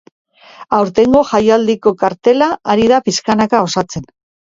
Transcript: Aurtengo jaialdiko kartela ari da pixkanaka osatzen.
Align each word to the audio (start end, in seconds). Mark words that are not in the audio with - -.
Aurtengo 0.77 1.21
jaialdiko 1.33 1.95
kartela 2.01 2.51
ari 2.75 2.91
da 2.97 3.05
pixkanaka 3.11 3.65
osatzen. 3.71 4.15